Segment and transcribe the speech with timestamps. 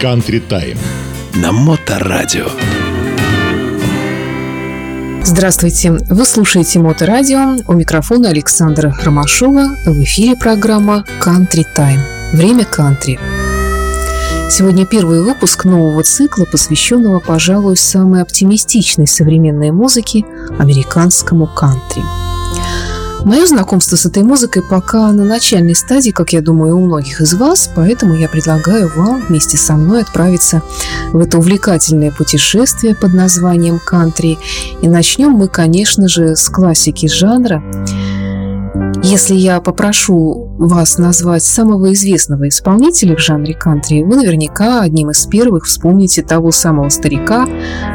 [0.00, 0.78] Country Time.
[1.34, 2.46] На Моторадио.
[5.22, 5.92] Здравствуйте!
[6.08, 7.58] Вы слушаете Моторадио.
[7.66, 9.66] У микрофона Александра Ромашова.
[9.84, 12.00] В эфире программа Country Time.
[12.32, 13.20] Время кантри.
[14.48, 20.24] Сегодня первый выпуск нового цикла, посвященного, пожалуй, самой оптимистичной современной музыке–
[20.58, 22.02] американскому кантри.
[23.24, 27.34] Мое знакомство с этой музыкой пока на начальной стадии, как я думаю, у многих из
[27.34, 30.62] вас, поэтому я предлагаю вам вместе со мной отправиться
[31.12, 34.38] в это увлекательное путешествие под названием «Кантри».
[34.80, 37.62] И начнем мы, конечно же, с классики жанра–
[39.02, 45.24] если я попрошу вас назвать самого известного исполнителя в жанре кантри, вы наверняка одним из
[45.24, 47.48] первых вспомните того самого старика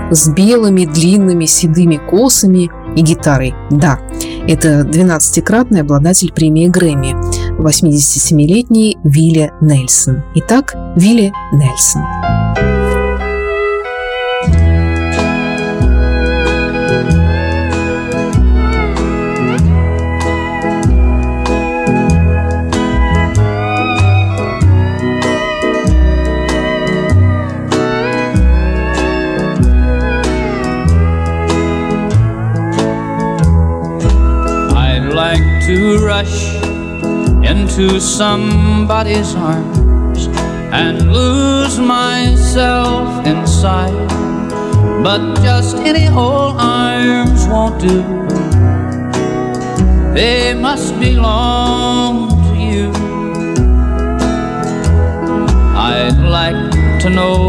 [0.09, 3.54] с белыми, длинными, седыми косами и гитарой.
[3.72, 3.99] Да,
[4.48, 7.16] это 12-кратный обладатель премии Грэмми,
[7.59, 10.23] 87-летний Вилли Нельсон.
[10.36, 12.03] Итак, Вилли Нельсон.
[36.16, 36.55] Rush
[37.52, 40.27] into somebody's arms
[40.81, 44.08] and lose myself inside.
[45.03, 47.97] But just any old arms won't do.
[50.13, 52.13] They must belong
[52.45, 52.88] to you.
[55.91, 56.71] I'd like
[57.03, 57.43] to know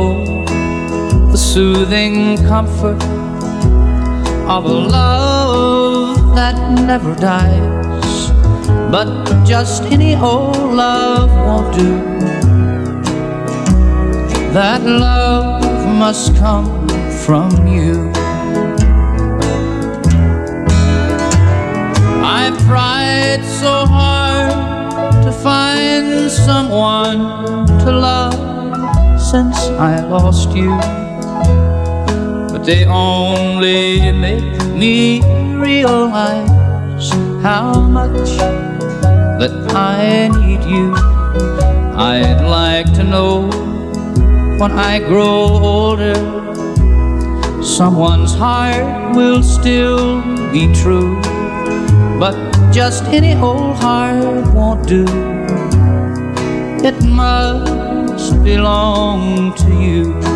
[1.33, 3.01] the soothing comfort
[4.55, 6.57] of a love that
[6.91, 7.76] never dies.
[8.97, 12.01] But just any old love won't do.
[14.55, 15.61] That love
[15.99, 16.89] must come
[17.27, 18.11] from you.
[22.25, 30.71] I've tried so hard to find someone to love since I lost you.
[32.51, 35.21] But they only make me
[35.55, 37.11] realize
[37.43, 38.66] how much
[39.39, 40.95] that I need you.
[41.95, 43.49] I'd like to know
[44.59, 46.15] when I grow older,
[47.63, 51.21] someone's heart will still be true.
[52.19, 52.35] But
[52.73, 55.05] just any old heart won't do.
[56.83, 60.36] It must belong to you.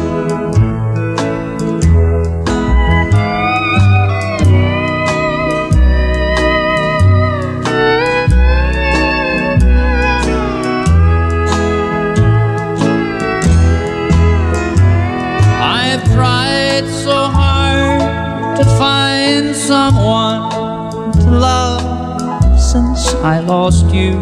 [19.71, 24.17] Someone to love since I lost you.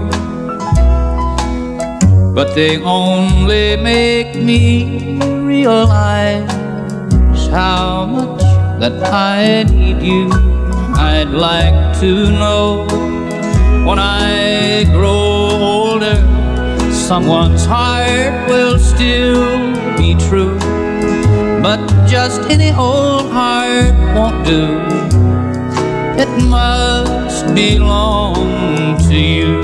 [2.35, 6.51] But they only make me realize
[7.49, 8.43] how much
[8.81, 10.29] that I need you.
[11.11, 12.87] I'd like to know
[13.87, 16.19] when I grow older,
[16.93, 19.41] someone's heart will still
[19.97, 20.78] be true.
[21.63, 24.99] But just any old heart won't do
[26.21, 29.63] it must belong to you.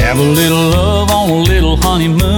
[0.00, 2.37] Have a little love on a little honeymoon.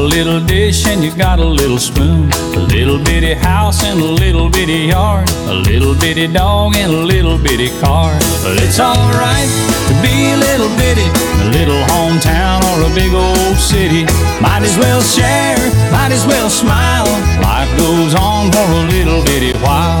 [0.00, 2.30] Little dish and you got a little spoon.
[2.54, 5.28] A little bitty house and a little bitty yard.
[5.46, 8.12] A little bitty dog and a little bitty car.
[8.42, 9.50] But it's alright
[9.88, 11.08] to be a little bitty.
[11.44, 14.04] A little hometown or a big old city.
[14.40, 15.58] Might as well share,
[15.92, 17.08] might as well smile.
[17.40, 20.00] Life goes on for a little bitty while.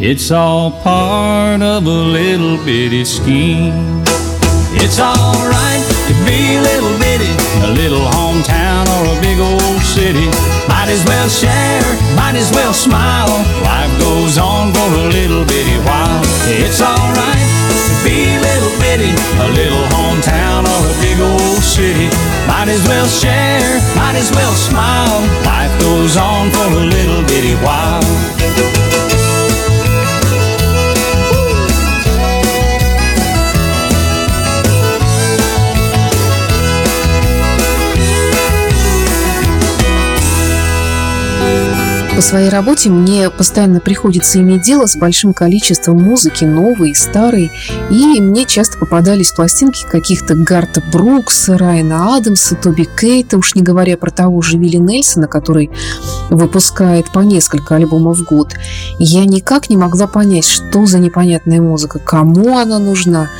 [0.00, 3.98] It's all part of a little bitty scheme.
[4.78, 7.34] It's alright to be a little bitty,
[7.66, 10.30] a little hometown or a big old city.
[10.70, 11.82] Might as well share,
[12.14, 13.42] might as well smile.
[13.66, 16.22] Life goes on for a little bitty while.
[16.46, 17.42] It's alright
[17.90, 19.10] to be a little bitty,
[19.42, 22.06] a little hometown or a big old city.
[22.46, 25.26] Might as well share, might as well smile.
[25.42, 27.87] Life goes on for a little bitty while.
[42.28, 47.50] Своей работе мне постоянно приходится иметь дело с большим количеством музыки, новой и старой,
[47.90, 53.96] и мне часто попадались пластинки каких-то Гарта Брукса, Райана Адамса, Тоби Кейта, уж не говоря
[53.96, 55.70] про того же Вилли Нельсона, который
[56.28, 58.52] выпускает по несколько альбомов в год.
[58.98, 63.30] Я никак не могла понять, что за непонятная музыка, кому она нужна,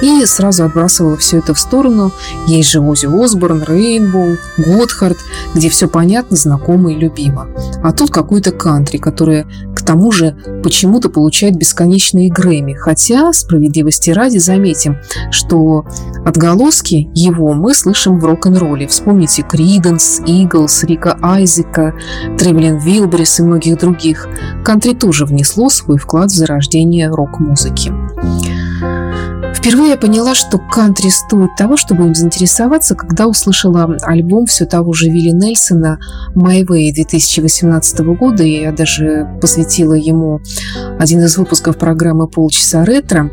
[0.00, 2.12] и сразу отбрасывала все это в сторону.
[2.46, 5.18] Есть же Ози Осборн, Рейнбоу, Готхард,
[5.54, 7.48] где все понятно, знакомо и любимо.
[7.82, 12.74] А тут как какой-то кантри, которое к тому же почему-то получает бесконечные Грэмми.
[12.74, 14.98] Хотя, справедливости ради, заметим,
[15.30, 15.84] что
[16.24, 18.86] отголоски его мы слышим в рок-н-ролле.
[18.86, 21.94] Вспомните Криденс, Иглс, Рика Айзека,
[22.38, 24.28] Тревелин Вилбрис и многих других.
[24.64, 27.92] Кантри тоже внесло свой вклад в зарождение рок-музыки.
[29.58, 34.92] Впервые я поняла, что кантри стоит того, чтобы им заинтересоваться, когда услышала альбом все того
[34.92, 35.98] же Вилли Нельсона
[36.36, 38.44] «My Way» 2018 года.
[38.44, 40.40] И я даже посвятила ему
[41.00, 43.32] один из выпусков программы «Полчаса ретро».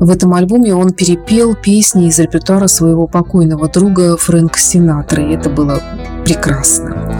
[0.00, 5.50] В этом альбоме он перепел песни из репертуара своего покойного друга Фрэнка Синатра, и это
[5.50, 5.80] было
[6.24, 7.16] прекрасно.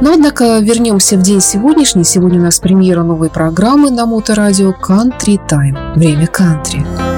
[0.00, 2.04] Но, однако, вернемся в день сегодняшний.
[2.04, 7.11] Сегодня у нас премьера новой программы на Моторадио «Country Time»– «Время кантри».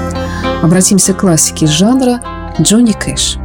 [0.61, 2.21] Обратимся к классике жанра
[2.59, 3.38] Джонни Кэш.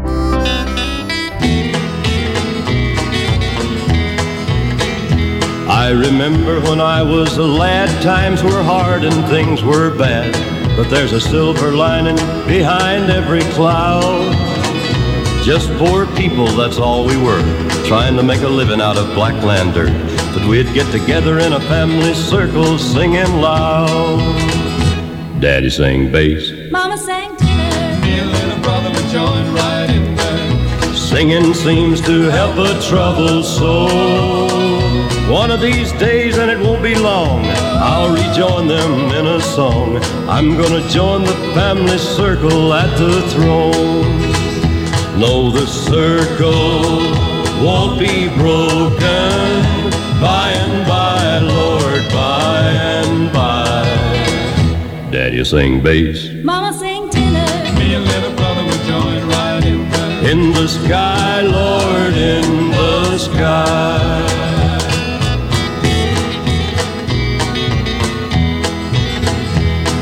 [5.69, 10.33] I remember when I was a lad, times were hard and things were bad.
[10.77, 12.17] But there's a silver lining
[12.49, 14.35] behind every cloud.
[15.45, 17.43] Just poor people, that's all we were,
[17.87, 19.93] trying to make a living out of blackland dirt.
[20.33, 24.21] But we'd get together in a family circle singing loud.
[25.39, 26.58] Daddy sang bass.
[26.72, 28.02] Mama sang tenor.
[28.02, 30.94] Me and little brother would join right in there.
[30.94, 34.48] Singing seems to help a troubled soul.
[35.32, 39.98] One of these days, and it won't be long, I'll rejoin them in a song.
[40.28, 44.20] I'm gonna join the family circle at the throne.
[45.20, 47.00] No, the circle
[47.66, 49.42] won't be broken
[50.22, 51.69] by and by, Lord,
[55.40, 56.30] Daddy sing bass.
[56.44, 57.80] Mama sing tenor.
[57.80, 60.32] Me and little brother would join right in there.
[60.32, 64.26] In the sky, Lord, in the sky.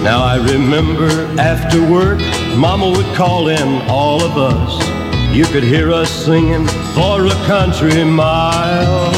[0.02, 2.20] Now I remember after work,
[2.56, 5.36] Mama would call in all of us.
[5.36, 6.66] You could hear us singing
[6.96, 9.12] for a country mile.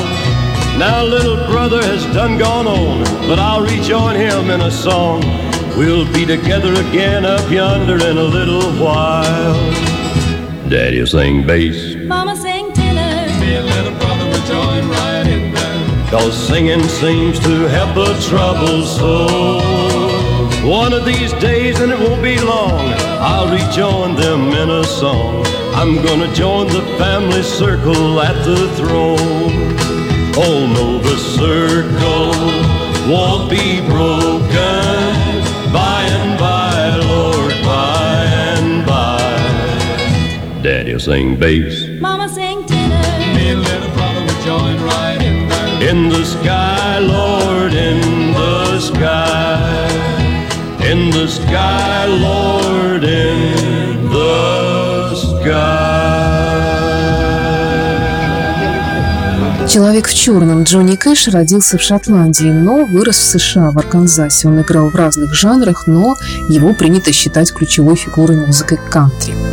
[0.77, 5.48] Now little brother has done gone on, but I'll rejoin him in a song.
[5.79, 9.55] We'll be together again up yonder in a little while.
[10.67, 13.39] Daddy'll sing bass, Mama sang tenor.
[13.39, 16.11] Me and little brother would join right in there.
[16.11, 19.61] cause singing seems to help a troubled soul.
[20.69, 22.93] One of these days, and it won't be long,
[23.31, 25.45] I'll rejoin them in a song.
[25.75, 29.77] I'm gonna join the family circle at the throne.
[30.35, 32.35] Oh no, the circle
[33.09, 34.38] won't be broken
[41.09, 41.75] sing bass.
[41.99, 43.03] Mama sang tenor.
[43.35, 45.89] Me and little brother would join right in there.
[45.89, 47.99] In the sky, Lord, in
[48.39, 49.57] the sky.
[50.91, 53.39] In the sky, Lord, in
[54.15, 56.19] the sky.
[59.67, 64.47] Человек в черном Джонни Кэш родился в Шотландии, но вырос в США, в Арканзасе.
[64.47, 66.15] Он играл в разных жанрах, но
[66.49, 69.48] его принято считать ключевой фигурой музыки кантри.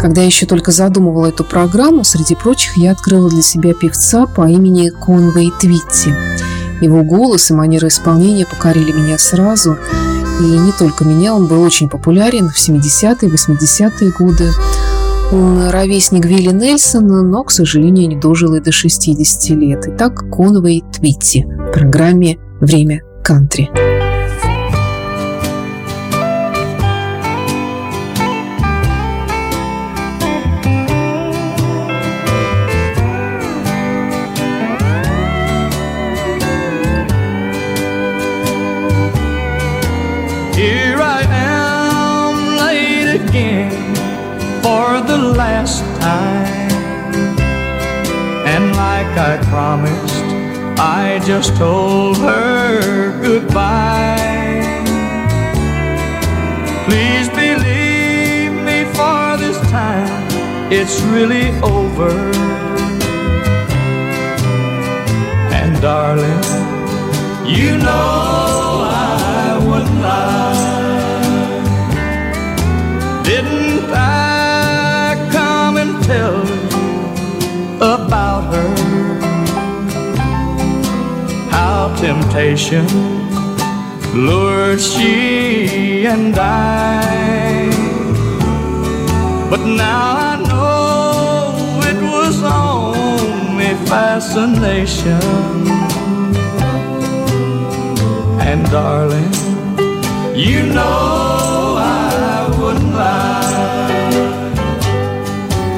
[0.00, 4.48] Когда я еще только задумывала эту программу, среди прочих я открыла для себя певца по
[4.48, 6.14] имени Конвей Твитти.
[6.80, 9.76] Его голос и манера исполнения покорили меня сразу.
[10.40, 14.50] И не только меня, он был очень популярен в 70-е, 80-е годы.
[15.32, 19.84] Он ровесник Вилли Нельсона, но, к сожалению, не дожил и до 60 лет.
[19.88, 23.68] Итак, Конвей Твитти в программе «Время кантри».
[45.18, 46.70] Last time.
[48.46, 50.24] And like I promised,
[50.78, 54.62] I just told her goodbye.
[56.86, 60.28] Please believe me for this time,
[60.72, 62.14] it's really over.
[65.58, 66.44] And darling,
[67.46, 70.77] you know I wouldn't lie.
[82.38, 82.86] Temptation
[84.14, 87.68] lured she and I.
[89.50, 95.20] But now I know it was only fascination.
[98.48, 99.34] And darling,
[100.46, 103.48] you know I wouldn't lie.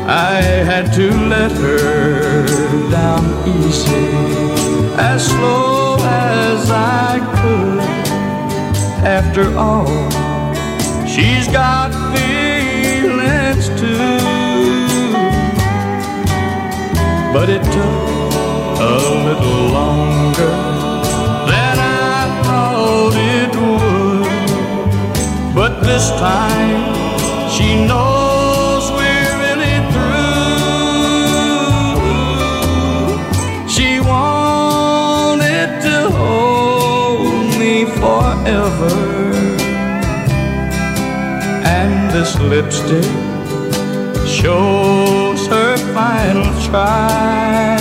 [0.07, 2.47] I had to let her
[2.91, 4.09] down easy,
[4.99, 5.60] as slow
[9.41, 9.87] After all,
[11.07, 13.97] she's got feelings too.
[17.33, 18.35] But it took
[18.81, 20.53] a little longer
[21.49, 25.55] than I thought it would.
[25.55, 28.10] But this time she knows
[42.49, 43.05] lipstick
[44.27, 47.79] shows her final try.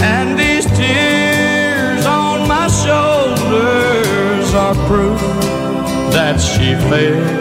[0.00, 5.20] And these tears on my shoulders are proof
[6.12, 7.35] that she failed.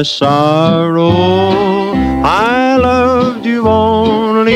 [0.00, 1.10] My sorrow,
[2.24, 4.54] I loved you only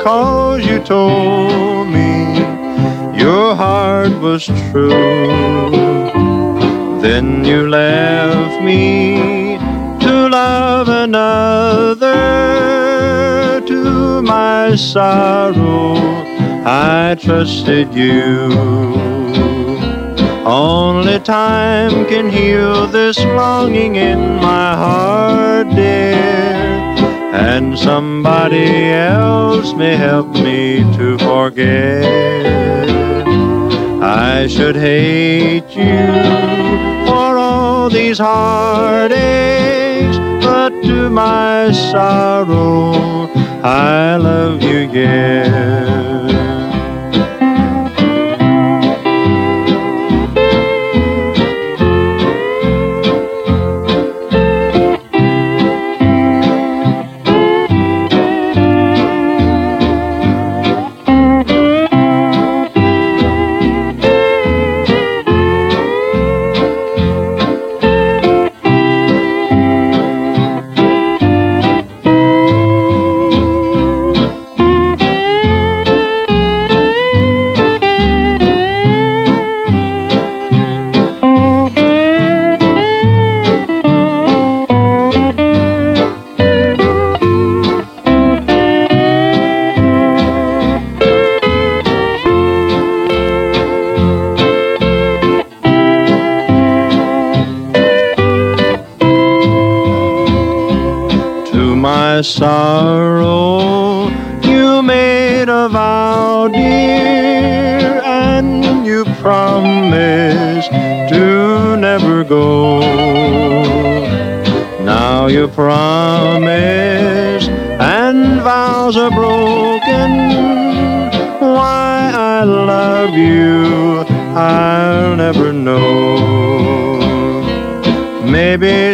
[0.00, 2.40] cause you told me
[3.16, 5.70] your heart was true.
[7.00, 9.58] Then you left me
[10.00, 12.10] to love another.
[13.64, 15.94] To my sorrow,
[16.66, 19.11] I trusted you.
[20.44, 26.56] Only time can heal this longing in my heart, dear.
[27.32, 32.02] And somebody else may help me to forget.
[34.02, 36.06] I should hate you
[37.06, 43.30] for all these heartaches, but to my sorrow,
[43.62, 45.91] I love you yet.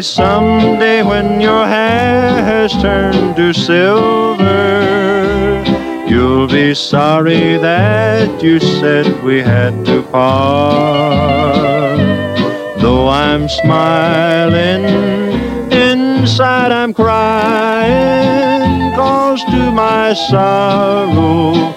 [0.00, 4.44] Someday when your hair has turned to silver,
[6.08, 11.98] you'll be sorry that you said we had to part.
[12.80, 14.84] Though I'm smiling,
[15.72, 21.74] inside I'm crying, cause to my sorrow,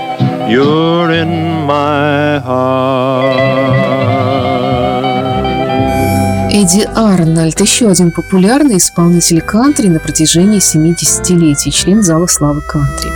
[0.48, 3.82] you're in my heart.
[6.62, 13.10] Эдди Арнольд– еще один популярный исполнитель кантри на протяжении 70-летий, член зала славы кантри.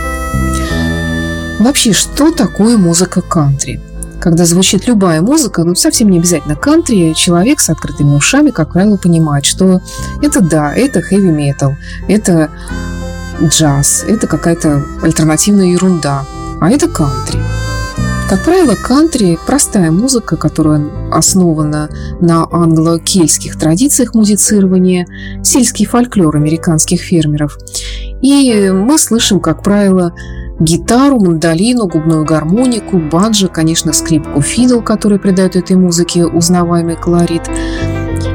[1.60, 3.80] Вообще, что такое музыка кантри?
[4.18, 8.96] Когда звучит любая музыка, ну совсем не обязательно кантри, человек с открытыми ушами, как правило,
[8.96, 9.80] понимает, что
[10.20, 11.76] это да, это хэви метал,
[12.08, 12.50] это
[13.40, 16.24] джаз, это какая-то альтернативная ерунда,
[16.60, 17.38] а это кантри.
[18.28, 21.88] Как правило, кантри– простая музыка, которая основана
[22.20, 25.06] на англо-кельтских традициях музицирования,
[25.44, 27.56] сельский фольклор американских фермеров.
[28.22, 30.12] И мы слышим, как правило,
[30.58, 37.42] гитару, мандолину, губную гармонику, банджо, конечно, скрипку фидл, который придает этой музыке узнаваемый колорит.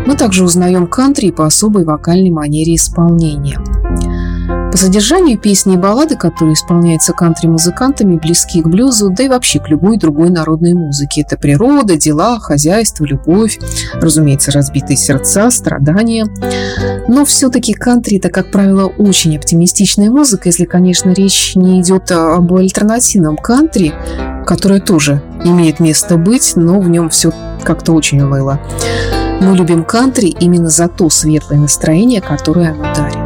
[0.07, 3.59] Мы также узнаем кантри по особой вокальной манере исполнения.
[4.71, 9.67] По содержанию песни и баллады, которые исполняются кантри-музыкантами, близки к блюзу, да и вообще к
[9.67, 11.21] любой другой народной музыке.
[11.21, 13.59] Это природа, дела, хозяйство, любовь,
[13.95, 16.25] разумеется, разбитые сердца, страдания.
[17.09, 22.53] Но все-таки кантри– это, как правило, очень оптимистичная музыка, если, конечно, речь не идет об
[22.53, 23.93] альтернативном кантри,
[24.45, 28.61] которое тоже имеет место быть, но в нем все как-то очень уныло.
[29.41, 33.20] Мы любим кантри именно за то светлое настроение, которое оно дарит.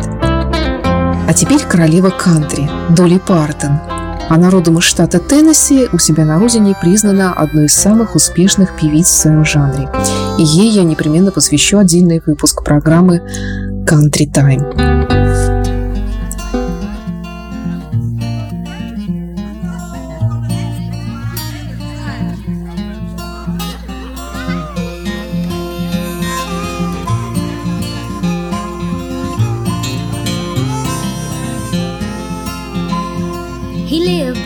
[1.27, 3.79] А теперь королева кантри Долли Партон.
[4.29, 9.07] Она родом из штата Теннесси, у себя на родине признана одной из самых успешных певиц
[9.07, 9.89] в своем жанре.
[10.38, 13.21] И ей я непременно посвящу отдельный выпуск программы
[13.85, 15.24] «Country Time».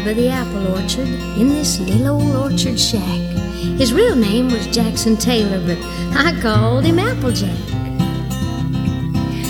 [0.09, 3.19] By the apple orchard in this little old orchard shack.
[3.77, 5.77] His real name was Jackson Taylor, but
[6.17, 7.59] I called him Applejack.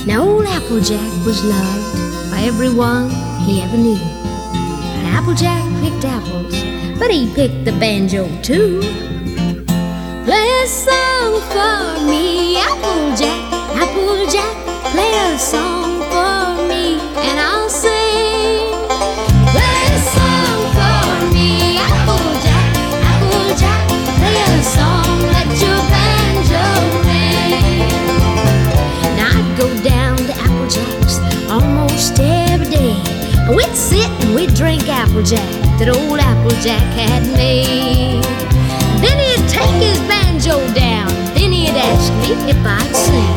[0.06, 3.10] Now, old Applejack was loved by everyone
[3.46, 4.04] he ever knew.
[4.98, 6.54] And Applejack picked apples,
[7.00, 8.82] but he picked the banjo too.
[10.26, 14.56] Play a song for me, Applejack, Applejack,
[14.92, 17.99] play a song for me, and I'll sing.
[35.20, 38.24] Applejack that old Applejack had made.
[39.04, 41.12] Then he'd take his banjo down.
[41.36, 43.36] Then he'd ask me if I'd sing.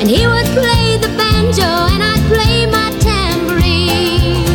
[0.00, 4.48] And he would play the banjo and I'd play my tambourine.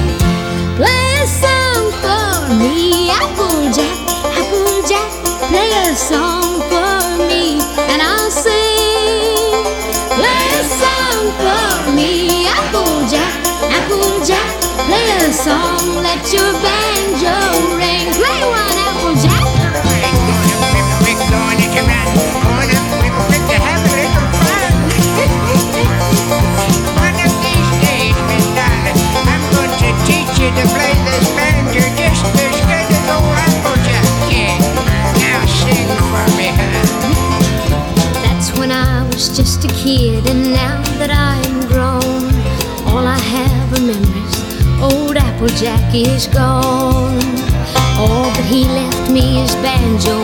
[0.82, 2.97] Play a song for me,
[15.48, 16.97] song, let your banjo
[45.98, 47.18] Is gone.
[47.98, 50.17] All that he left me is banjo,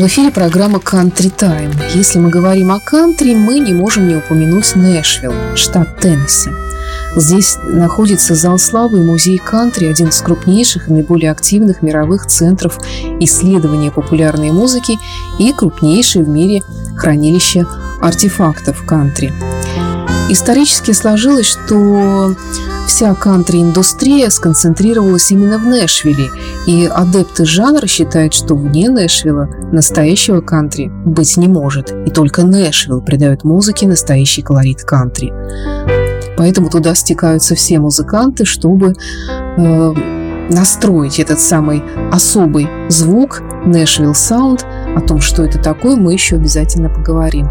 [0.00, 1.74] В эфире программа Country Time.
[1.94, 6.48] Если мы говорим о кантри, мы не можем не упомянуть Нэшвилл, штат Теннесси.
[7.16, 12.78] Здесь находится зал славы и музей кантри, один из крупнейших и наиболее активных мировых центров
[13.20, 14.98] исследования популярной музыки
[15.38, 16.62] и крупнейшее в мире
[16.96, 17.66] хранилище
[18.00, 19.34] артефактов кантри.
[20.30, 22.36] Исторически сложилось, что
[22.86, 26.30] вся кантри-индустрия сконцентрировалась именно в Нэшвилле,
[26.68, 33.02] и адепты жанра считают, что вне Нэшвилла настоящего кантри быть не может, и только Нэшвилл
[33.02, 35.32] придает музыке настоящий колорит кантри.
[36.36, 38.94] Поэтому туда стекаются все музыканты, чтобы
[39.58, 39.92] э,
[40.48, 44.64] настроить этот самый особый звук Нэшвилл Саунд.
[44.96, 47.48] О том, что это такое, мы еще обязательно поговорим.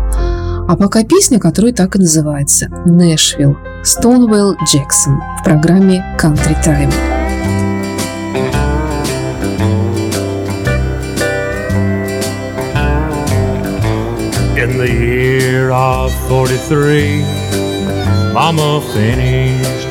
[0.69, 6.93] А пока песня, которая так и называется «Нэшвилл» Стоунвелл Джексон в программе «Country Time».
[14.55, 17.25] In the year of 43,
[18.32, 19.88] Mama finished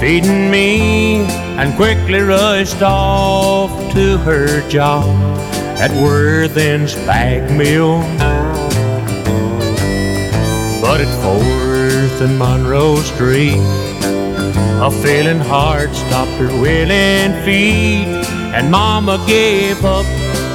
[0.00, 1.26] feeding me
[1.58, 5.04] and quickly rushed off to her job
[5.78, 8.02] at Worthen's bag mill.
[10.94, 13.58] But at Fourth and Monroe Street,
[14.80, 18.06] a failing heart stopped her willing feet,
[18.54, 20.06] and Mama gave up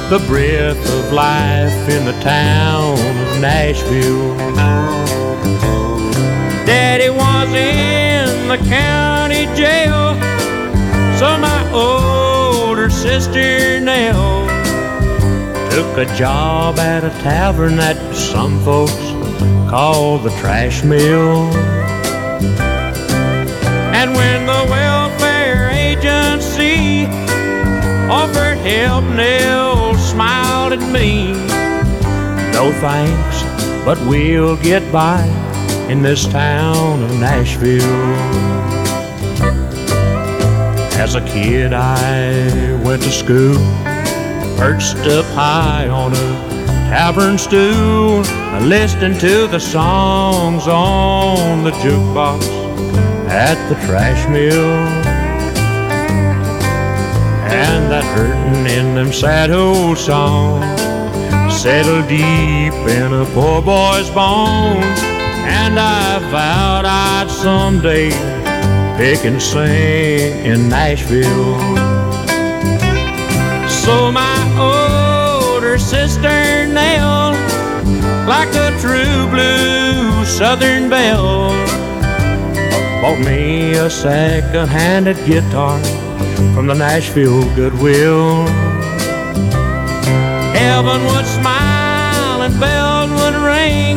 [0.08, 4.34] the breath of life in the town of Nashville.
[6.64, 10.14] Daddy was in the county jail,
[11.18, 14.46] so my older sister Nell
[15.70, 19.09] took a job at a tavern that some folks
[19.70, 21.44] call the trash mill.
[23.94, 27.06] And when the welfare agency
[28.10, 31.34] offered help, Nell smiled at me.
[32.52, 33.44] No thanks,
[33.84, 35.22] but we'll get by
[35.88, 37.80] in this town of Nashville.
[40.98, 43.54] As a kid, I went to school,
[44.58, 46.59] perched up high on a
[46.90, 48.18] tavern stool,
[48.66, 52.42] listening to the songs on the jukebox
[53.28, 54.74] at the trash mill.
[57.46, 60.82] And that hurting in them sad old songs
[61.62, 64.98] settled deep in a poor boy's bones.
[65.46, 68.10] And I vowed I'd someday
[68.98, 71.56] pick and sing in Nashville.
[73.68, 74.89] So my older
[75.90, 77.32] sister Nell,
[78.28, 81.50] like a true blue Southern belle,
[83.02, 85.82] bought me a second-handed guitar
[86.54, 88.46] from the Nashville Goodwill.
[90.54, 93.96] Heaven would smile and bells would ring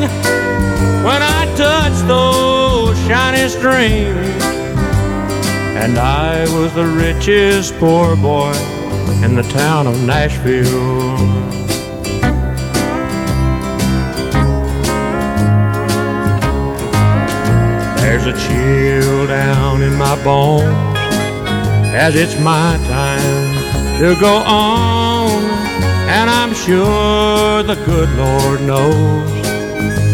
[1.06, 4.44] when I touched those shiny strings.
[5.78, 8.54] And I was the richest poor boy
[9.24, 11.62] in the town of Nashville.
[18.13, 20.67] There's a chill down in my bones
[21.95, 25.41] as it's my time to go on.
[26.08, 29.28] And I'm sure the good Lord knows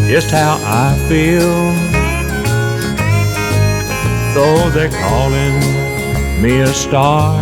[0.08, 1.74] just how I feel.
[4.32, 5.60] Though they're calling
[6.42, 7.38] me a star,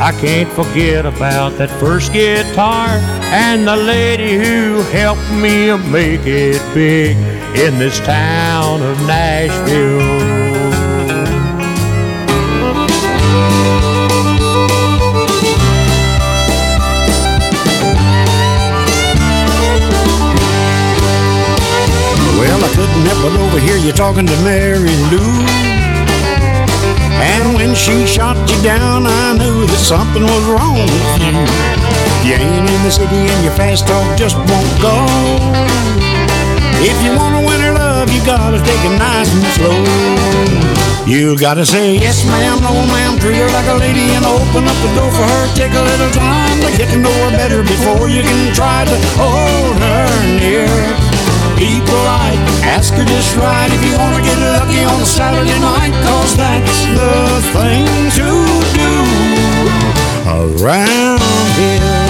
[0.00, 2.86] I can't forget about that first guitar
[3.32, 7.16] and the lady who helped me make it big
[7.54, 9.98] in this town of Nashville.
[22.38, 25.80] Well, I couldn't help but overhear you talking to Mary Lou.
[27.20, 32.30] And when she shot you down, I knew that something was wrong with you.
[32.30, 35.79] You ain't in the city and your fast talk just won't go.
[36.80, 39.76] If you wanna win her love, you gotta take it nice and slow.
[41.04, 44.78] You gotta say yes, ma'am, no, ma'am, treat her like a lady and open up
[44.80, 45.44] the door for her.
[45.52, 48.96] Take a little time to get to know her better before you can try to
[49.20, 50.08] hold her
[50.40, 50.72] near.
[51.60, 55.92] Be polite, ask her just right if you wanna get lucky on a Saturday night,
[56.00, 57.12] cause that's the
[57.52, 57.84] thing
[58.16, 58.28] to
[58.72, 58.92] do
[60.64, 61.20] around
[61.60, 62.09] here.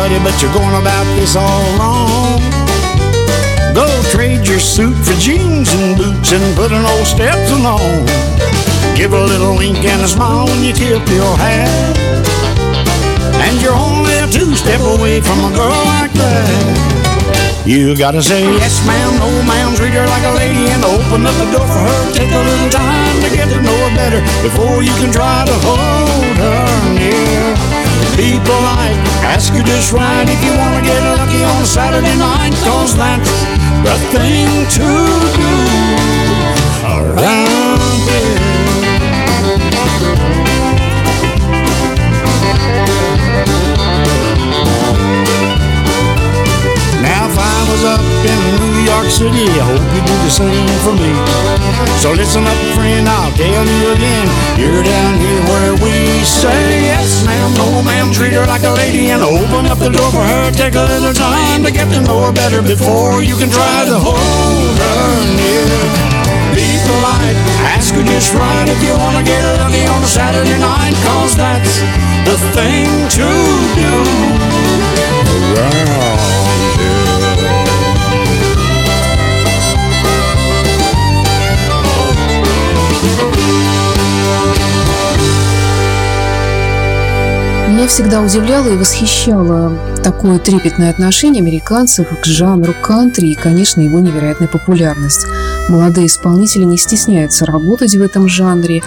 [0.00, 2.40] Buddy, but you're going about this all wrong.
[3.76, 8.08] Go trade your suit for jeans and boots and put an old steps along.
[8.96, 11.68] Give a little wink and a smile when you tip your hat.
[13.44, 16.48] And you're only a two-step away from a girl like that.
[17.66, 21.36] You gotta say yes, ma'am, no, ma'am, treat her like a lady and open up
[21.36, 22.00] the door for her.
[22.16, 25.56] Take a little time to get to know her better before you can try to
[25.60, 26.64] hold her
[26.96, 27.69] near.
[28.20, 32.94] Be polite, ask her just right if you wanna get lucky on Saturday night, cause
[32.94, 33.32] that's
[33.80, 34.88] the thing to
[35.40, 35.52] do
[36.84, 38.60] around here.
[47.00, 48.40] Now if I was up in
[49.00, 51.08] York City, I hope you'd do the same for me.
[52.04, 54.28] So listen up, friend, I'll tell you again.
[54.60, 58.12] You're down here where we say yes, ma'am, no, ma'am.
[58.12, 60.52] Treat her like a lady and open up the door for her.
[60.52, 63.96] Take a little time to get to know her better before you can try to
[63.96, 65.64] hold her near.
[66.52, 67.40] Be polite,
[67.72, 71.80] ask her just right if you wanna get lucky on a Saturday night, cause that's
[72.28, 73.28] the thing to
[73.80, 73.92] do
[75.56, 76.19] around
[87.80, 89.72] Меня всегда удивляло и восхищало
[90.04, 95.24] такое трепетное отношение американцев к жанру кантри и, конечно, его невероятная популярность.
[95.70, 98.82] Молодые исполнители не стесняются работать в этом жанре,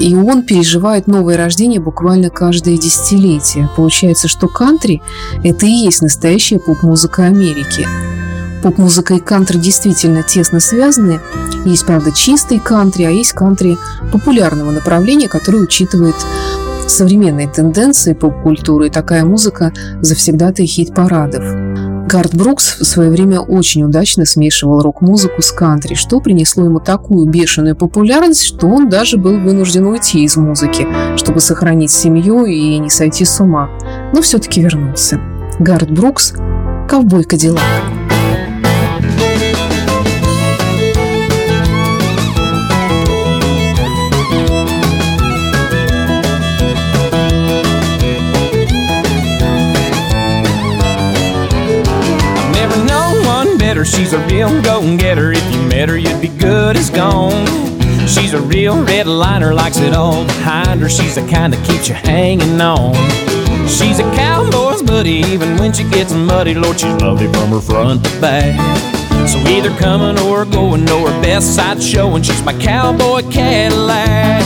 [0.00, 3.70] и он переживает новое рождение буквально каждое десятилетие.
[3.76, 5.00] Получается, что кантри–
[5.44, 7.86] это и есть настоящая поп-музыка Америки.
[8.64, 11.20] Поп-музыка и кантри действительно тесно связаны.
[11.66, 13.78] Есть, правда, чистый кантри, а есть кантри
[14.10, 16.16] популярного направления, которое учитывает
[16.90, 21.44] современные тенденции поп-культуры, и такая музыка завсегда-то хит-парадов.
[22.06, 27.26] Гард Брукс в свое время очень удачно смешивал рок-музыку с кантри, что принесло ему такую
[27.26, 32.90] бешеную популярность, что он даже был вынужден уйти из музыки, чтобы сохранить семью и не
[32.90, 33.70] сойти с ума.
[34.12, 35.18] Но все-таки вернулся.
[35.58, 36.34] Гард Брукс
[36.88, 37.62] «Ковбой Кадиллак».
[53.82, 55.32] She's a real go-getter.
[55.32, 57.46] If you met her, you'd be good as gone.
[58.06, 60.88] She's a real red liner, likes it all behind her.
[60.88, 62.94] She's the kind that keeps you hanging on.
[63.66, 66.54] She's a cowboy's buddy, even when she gets muddy.
[66.54, 68.54] Lord, she's lovely from her front to back.
[69.28, 72.22] So either coming or going, know her best side showing.
[72.22, 74.42] She's my cowboy Cadillac.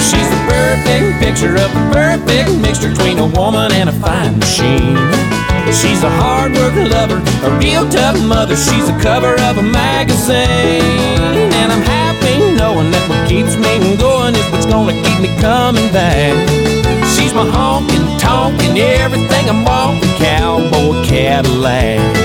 [0.00, 5.47] She's the perfect picture of a perfect mixture between a woman and a fine machine.
[5.72, 8.56] She's a hard working lover, a real tough mother.
[8.56, 10.80] She's the cover of a magazine.
[11.60, 15.92] And I'm happy knowing that what keeps me going is what's gonna keep me coming
[15.92, 16.32] back.
[17.14, 22.17] She's my honking, tonking, everything I'm wanting, cowboy Cadillac.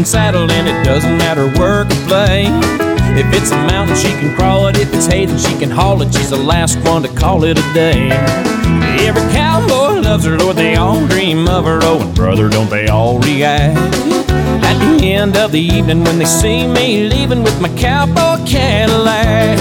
[0.00, 2.46] And saddle, and it doesn't matter work or play.
[3.20, 4.78] If it's a mountain, she can crawl it.
[4.78, 6.14] If it's hay, then she can haul it.
[6.14, 8.08] She's the last one to call it a day.
[9.06, 11.80] Every cowboy loves her, Lord, they all dream of her.
[11.82, 13.76] Oh, and brother, don't they all react?
[14.64, 19.58] At the end of the evening, when they see me leaving with my cowboy Cadillac.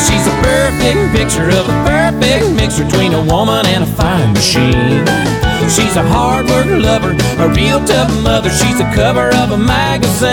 [0.00, 5.04] She's a perfect picture of a perfect mix between a woman and a fine machine.
[5.70, 6.99] She's a hard working lover,
[7.42, 8.50] a real tough mother.
[8.50, 10.28] She's the cover of a magazine.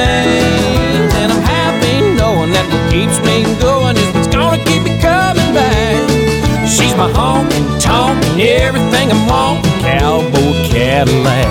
[1.19, 5.53] And I'm happy knowing that what keeps me going is what's gonna keep me coming
[5.53, 6.03] back.
[6.67, 11.47] She's my honking, tonking, everything I'm wanting, cowboy Cadillac.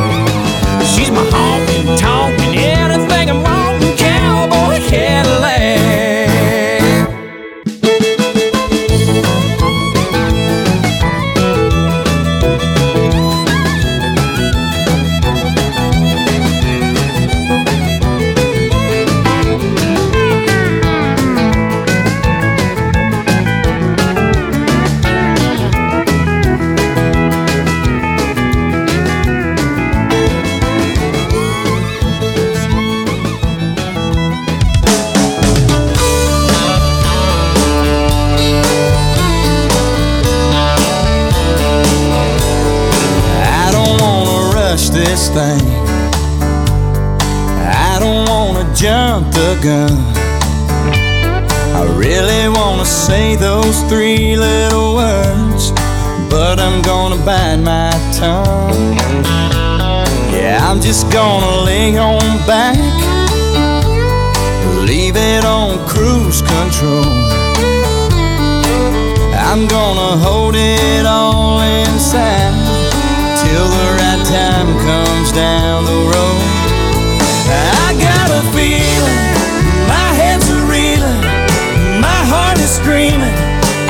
[0.85, 2.76] She's my honking, tonking, anything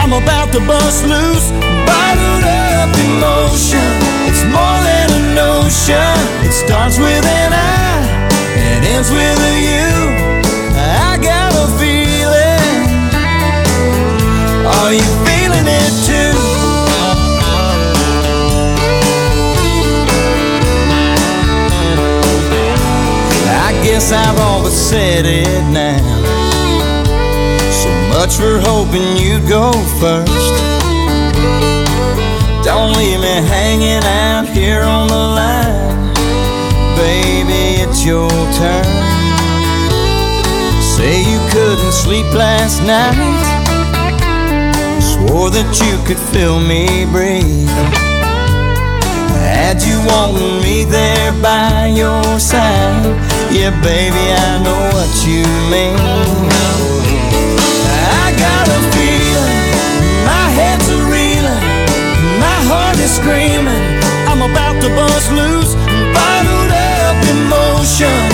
[0.06, 1.50] I'm about to bust loose,
[1.82, 3.82] bottled up emotion.
[4.30, 6.14] It's more than a notion.
[6.46, 10.14] It starts with an I, it ends with a you.
[10.78, 12.86] I got a feeling.
[14.78, 16.38] Are you feeling it too?
[23.58, 26.15] I guess I've always said it now.
[28.26, 30.56] Much for hoping you'd go first.
[32.64, 36.12] Don't leave me hanging out here on the line.
[36.96, 38.84] Baby, it's your turn.
[40.82, 43.14] Say you couldn't sleep last night.
[45.00, 47.70] Swore that you could feel me breathe.
[49.38, 53.06] Had you wanting me there by your side.
[53.52, 57.15] Yeah, baby, I know what you mean.
[58.38, 59.61] Got a feeling,
[60.25, 61.64] my head's reeling,
[62.38, 63.85] my heart is screaming.
[64.29, 65.75] I'm about to bust loose,
[66.14, 68.25] bottled up emotion.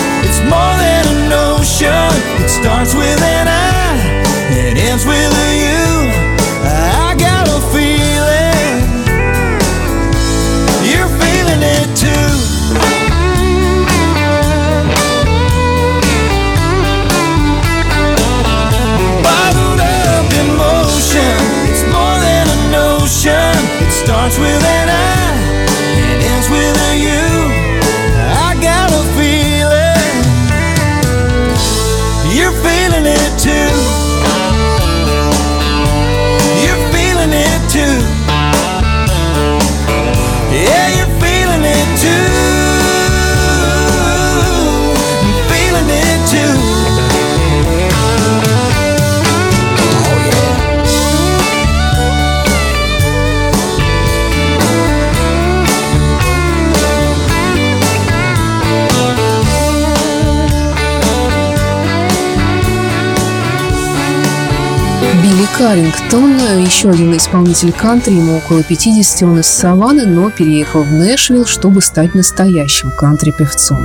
[65.62, 70.90] Билли Каррингтон, еще один исполнитель кантри, ему около 50, он из Саванны, но переехал в
[70.90, 73.78] Нэшвилл, чтобы стать настоящим кантри-певцом.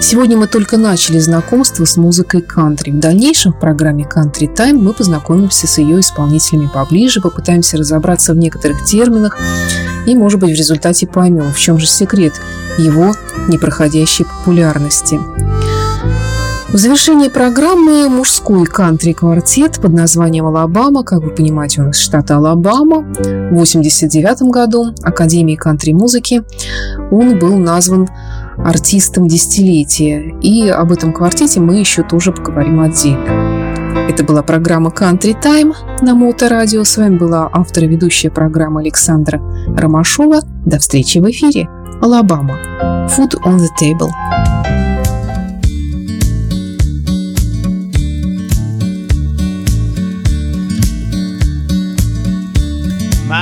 [0.00, 2.92] Сегодня мы только начали знакомство с музыкой кантри.
[2.92, 8.36] В дальнейшем в программе Country Time мы познакомимся с ее исполнителями поближе, попытаемся разобраться в
[8.36, 9.36] некоторых терминах
[10.06, 12.34] и, может быть, в результате поймем, в чем же секрет
[12.78, 13.14] его
[13.48, 15.18] непроходящей популярности.
[16.74, 21.04] В завершении программы мужской кантри-квартет под названием «Алабама».
[21.04, 22.96] Как вы понимаете, он из штата Алабама.
[22.96, 26.42] В 1989 году Академией кантри-музыки
[27.12, 28.08] он был назван
[28.56, 30.34] артистом десятилетия.
[30.42, 34.08] И об этом квартете мы еще тоже поговорим отдельно.
[34.10, 36.82] Это была программа Country Time на Моторадио.
[36.82, 39.40] С вами была автор и ведущая программы Александра
[39.76, 40.40] Ромашова.
[40.66, 41.68] До встречи в эфире.
[42.02, 42.58] Алабама.
[43.16, 44.10] Food on the table.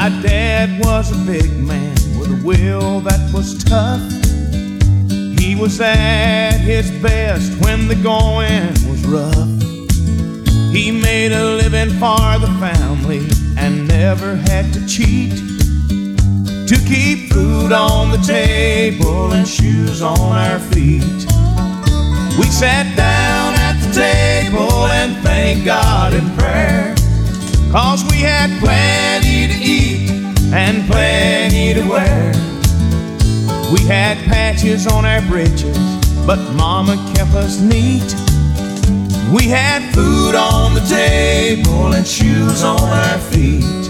[0.02, 4.02] My dad was a big man with a will that was tough.
[5.38, 9.62] He was at his best when the going was rough.
[10.74, 15.36] He made a living for the family and never had to cheat
[16.66, 21.22] to keep food on the table and shoes on our feet.
[22.40, 26.92] We sat down at the table and thanked God in prayer.
[27.70, 29.21] Cause we had eat
[30.52, 32.32] and plenty to wear.
[33.72, 35.78] We had patches on our britches,
[36.26, 38.14] but Mama kept us neat.
[39.34, 43.81] We had food on the table and shoes on our feet.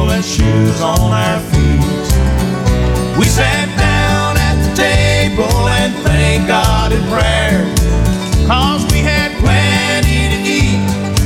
[0.00, 2.08] Table and shoes on our feet.
[3.18, 7.64] We sat down at the table and thanked God in prayer,
[8.46, 10.80] cause we had plenty to eat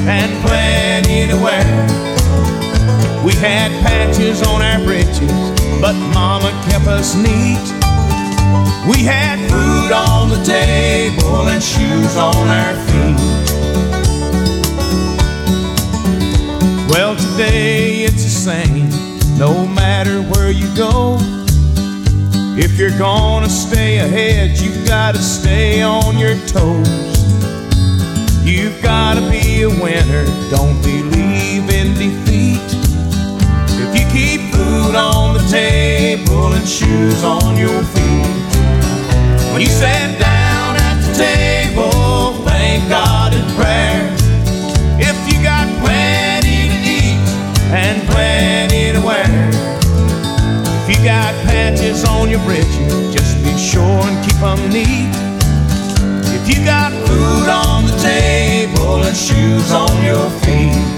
[0.09, 1.65] and plenty to wear.
[3.25, 5.33] We had patches on our breeches,
[5.81, 7.65] but Mama kept us neat.
[8.89, 13.34] We had food on the table and shoes on our feet.
[16.95, 18.89] Well, today it's the same,
[19.37, 21.19] no matter where you go.
[22.57, 26.89] If you're gonna stay ahead, you've gotta stay on your toes.
[28.45, 32.63] You've gotta be a winner, don't believe in defeat.
[33.75, 39.53] If you keep food on the table and shoes on your feet.
[39.53, 40.34] When you sat down
[52.25, 55.13] on your britches, just be sure and keep them neat.
[56.35, 60.94] If you got food on the table and shoes on your feet.